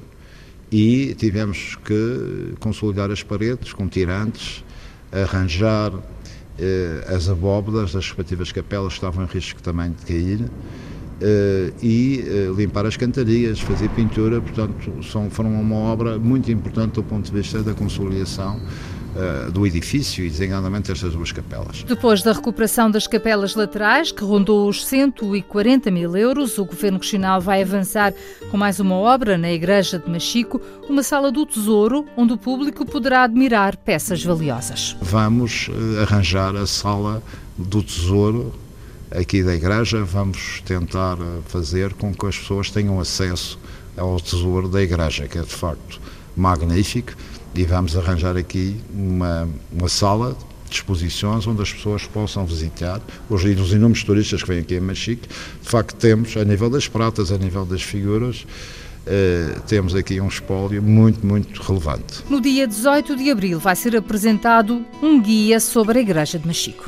[0.71, 4.63] e tivemos que consolidar as paredes com tirantes,
[5.12, 5.93] arranjar
[6.60, 10.50] eh, as abóbadas das respectivas capelas que estavam em risco também de cair
[11.18, 16.93] Uh, e uh, limpar as cantarias, fazer pintura, portanto, são, foram uma obra muito importante
[16.93, 18.61] do ponto de vista da consolidação
[19.15, 21.82] uh, do edifício e desenhadamente destas duas capelas.
[21.82, 27.41] Depois da recuperação das capelas laterais, que rondou os 140 mil euros, o Governo Regional
[27.41, 28.13] vai avançar
[28.51, 32.86] com mais uma obra na Igreja de Machico, uma sala do Tesouro, onde o público
[32.86, 34.95] poderá admirar peças valiosas.
[35.01, 35.68] Vamos
[35.99, 37.24] arranjar a sala
[37.57, 38.53] do Tesouro
[39.12, 43.60] aqui da igreja, vamos tentar eh, fazer com que as pessoas tenham acesso
[43.95, 45.99] ao tesouro da igreja, que é de facto
[46.36, 47.14] magnífico,
[47.55, 50.38] e vamos arranjar aqui uma, uma sala
[50.70, 54.82] de exposições onde as pessoas possam visitar, os, os inúmeros turistas que vêm aqui a
[54.82, 58.45] Machique, de facto temos, a nível das pratas, a nível das figuras,
[59.08, 62.26] Uh, temos aqui um espólio muito, muito relevante.
[62.30, 66.84] No dia 18 de abril vai ser apresentado um guia sobre a Igreja de Machico.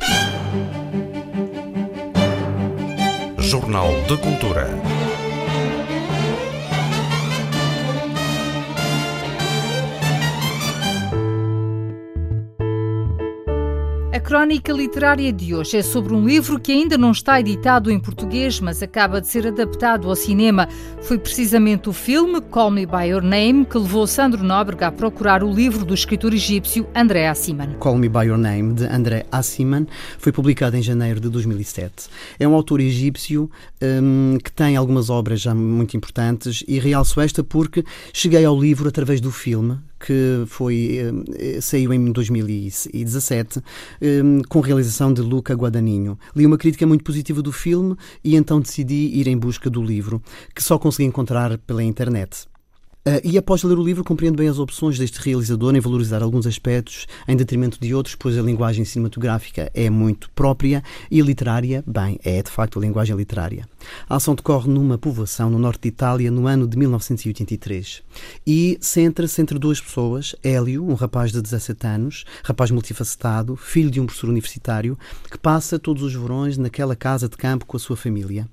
[3.49, 4.98] Jornal de Cultura.
[14.29, 18.59] Crónica literária de hoje é sobre um livro que ainda não está editado em português,
[18.59, 20.69] mas acaba de ser adaptado ao cinema.
[21.01, 25.43] Foi precisamente o filme Call Me By Your Name que levou Sandro Nóbrega a procurar
[25.43, 27.73] o livro do escritor egípcio André Assiman.
[27.79, 29.87] Call Me By Your Name, de André Assiman,
[30.19, 32.07] foi publicado em janeiro de 2007.
[32.39, 33.49] É um autor egípcio
[33.81, 38.87] um, que tem algumas obras já muito importantes e realço esta porque cheguei ao livro
[38.87, 40.97] através do filme, que foi,
[41.37, 43.61] eh, saiu em 2017,
[44.01, 46.17] eh, com realização de Luca Guadagnino.
[46.35, 50.21] Li uma crítica muito positiva do filme e então decidi ir em busca do livro,
[50.55, 52.48] que só consegui encontrar pela internet.
[53.07, 56.45] Uh, e após ler o livro, compreendo bem as opções deste realizador em valorizar alguns
[56.45, 62.19] aspectos em detrimento de outros, pois a linguagem cinematográfica é muito própria e literária, bem,
[62.25, 63.65] é de facto a linguagem literária.
[64.07, 68.03] A ação decorre numa povoação no norte de Itália no ano de 1983
[68.45, 74.01] e centra-se entre duas pessoas: Hélio, um rapaz de 17 anos, rapaz multifacetado, filho de
[74.01, 74.99] um professor universitário,
[75.31, 78.45] que passa todos os verões naquela casa de campo com a sua família,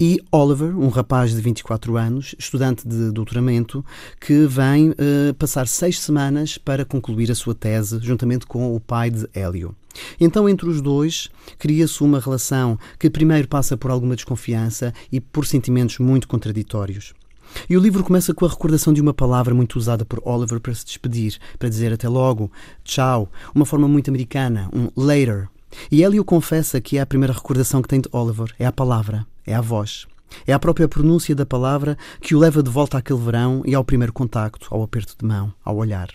[0.00, 3.84] e Oliver, um rapaz de 24 anos, estudante de doutoramento,
[4.18, 9.10] que vem uh, passar seis semanas para concluir a sua tese juntamente com o pai
[9.10, 9.76] de Hélio.
[10.18, 11.28] Então, entre os dois,
[11.58, 17.12] cria-se uma relação que primeiro passa por alguma desconfiança e por sentimentos muito contraditórios.
[17.68, 20.72] E o livro começa com a recordação de uma palavra muito usada por Oliver para
[20.72, 22.50] se despedir, para dizer até logo,
[22.84, 25.48] tchau, uma forma muito americana, um later.
[25.92, 29.26] E Hélio confessa que é a primeira recordação que tem de Oliver, é a palavra
[29.46, 30.06] é a voz.
[30.46, 33.84] É a própria pronúncia da palavra que o leva de volta àquele verão e ao
[33.84, 36.08] primeiro contacto, ao aperto de mão, ao olhar.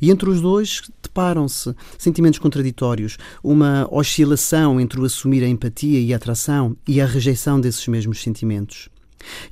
[0.00, 6.12] E entre os dois deparam-se sentimentos contraditórios, uma oscilação entre o assumir a empatia e
[6.12, 8.88] a atração e a rejeição desses mesmos sentimentos.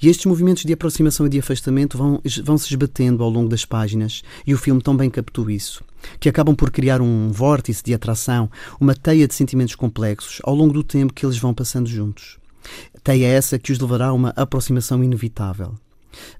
[0.00, 3.66] E estes movimentos de aproximação e de afastamento vão, vão se esbatendo ao longo das
[3.66, 5.84] páginas, e o filme também captou isso,
[6.18, 8.50] que acabam por criar um vórtice de atração,
[8.80, 12.38] uma teia de sentimentos complexos ao longo do tempo que eles vão passando juntos.
[13.02, 15.74] Teia essa que os levará a uma aproximação inevitável.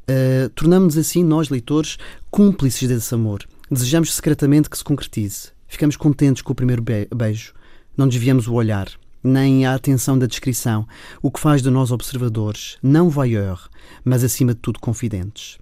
[0.09, 1.99] Uh, Tornamos-nos assim, nós, leitores,
[2.31, 3.45] cúmplices desse amor.
[3.71, 5.51] Desejamos secretamente que se concretize.
[5.67, 7.53] Ficamos contentes com o primeiro be beijo.
[7.97, 8.89] Não desviamos o olhar,
[9.23, 10.87] nem a atenção da descrição,
[11.21, 13.69] o que faz de nós observadores, não voyeur,
[14.05, 15.59] mas acima de tudo confidentes.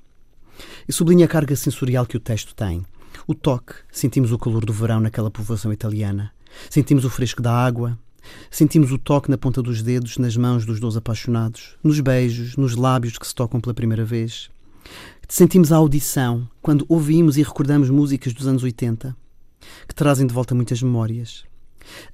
[0.88, 2.84] E sublinha a carga sensorial que o texto tem.
[3.26, 6.30] O toque, sentimos o calor do verão naquela povoação italiana.
[6.70, 7.98] Sentimos o fresco da água,
[8.50, 12.76] Sentimos o toque na ponta dos dedos, nas mãos dos dois apaixonados, nos beijos, nos
[12.76, 14.50] lábios que se tocam pela primeira vez.
[15.28, 19.16] Sentimos a audição quando ouvimos e recordamos músicas dos anos 80,
[19.88, 21.44] que trazem de volta muitas memórias.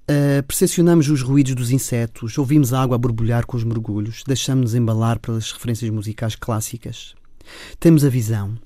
[0.02, 4.74] Uh, percepcionamos os ruídos dos insetos, ouvimos a água a borbulhar com os mergulhos, deixamos-nos
[4.74, 7.14] embalar pelas referências musicais clássicas.
[7.78, 8.58] Temos a visão.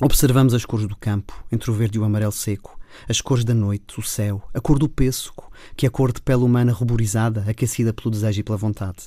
[0.00, 2.78] Observamos as cores do campo, entre o verde e o amarelo seco,
[3.08, 6.20] as cores da noite, o céu, a cor do pêssego, que é a cor de
[6.20, 9.04] pele humana ruborizada, aquecida pelo desejo e pela vontade.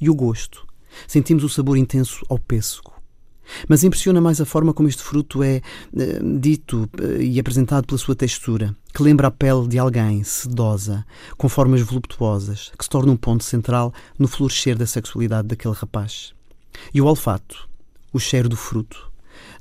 [0.00, 0.66] E o gosto.
[1.06, 2.98] Sentimos o sabor intenso ao pêssego.
[3.68, 5.62] Mas impressiona mais a forma como este fruto é
[5.96, 11.04] eh, dito eh, e apresentado pela sua textura, que lembra a pele de alguém sedosa,
[11.36, 16.34] com formas voluptuosas, que se torna um ponto central no florescer da sexualidade daquele rapaz.
[16.92, 17.68] E o olfato,
[18.12, 19.10] o cheiro do fruto,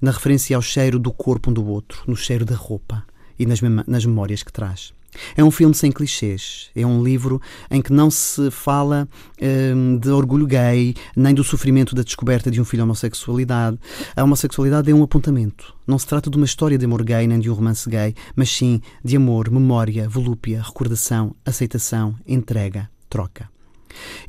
[0.02, 3.06] na referência ao cheiro do corpo um do outro, no cheiro da roupa,
[3.38, 4.94] e nas, mem nas memórias que traz.
[5.36, 6.70] É um filme sem clichês.
[6.76, 9.08] É um livro em que não se fala
[9.42, 13.80] um, de orgulho gay, nem do sofrimento da descoberta de um filho homossexualidade.
[14.16, 15.76] A homossexualidade é um apontamento.
[15.86, 18.50] Não se trata de uma história de amor gay nem de um romance gay, mas
[18.50, 23.50] sim de amor, memória, volúpia, recordação, aceitação, entrega, troca.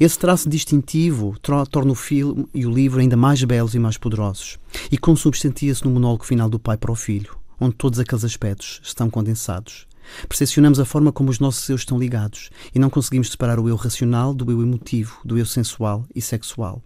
[0.00, 1.36] Esse traço distintivo
[1.70, 4.58] torna o filme e o livro ainda mais belos e mais poderosos
[4.90, 9.10] e consubstantia-se no monólogo final do pai para o filho, onde todos aqueles aspectos estão
[9.10, 9.86] condensados.
[10.28, 13.76] Percepcionamos a forma como os nossos eus estão ligados e não conseguimos separar o eu
[13.76, 16.82] racional do eu emotivo, do eu sensual e sexual.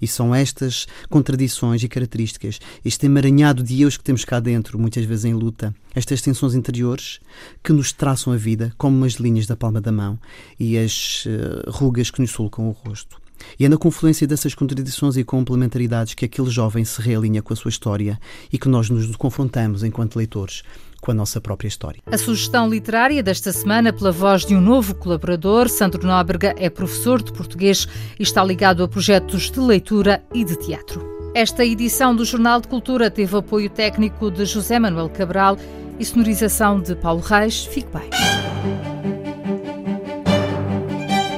[0.00, 5.04] E são estas contradições e características, este emaranhado de eus que temos cá dentro, muitas
[5.04, 7.20] vezes em luta, estas tensões interiores
[7.62, 10.18] que nos traçam a vida como umas linhas da palma da mão
[10.58, 13.21] e as uh, rugas que nos sulcam o rosto.
[13.58, 17.56] E é na confluência dessas contradições e complementaridades que aquele jovem se realinha com a
[17.56, 18.18] sua história
[18.52, 20.62] e que nós nos confrontamos enquanto leitores
[21.02, 22.00] com a nossa própria história.
[22.06, 27.20] A sugestão literária desta semana, pela voz de um novo colaborador, Sandro Nóbrega é professor
[27.20, 27.88] de português
[28.18, 31.04] e está ligado a projetos de leitura e de teatro.
[31.34, 35.58] Esta edição do Jornal de Cultura teve apoio técnico de José Manuel Cabral
[35.98, 37.64] e sonorização de Paulo Reis.
[37.64, 38.08] Fique bem.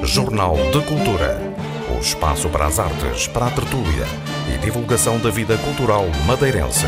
[0.03, 1.54] Jornal de Cultura.
[1.95, 4.05] O espaço para as artes, para a tertúlia
[4.53, 6.85] e divulgação da vida cultural madeirense.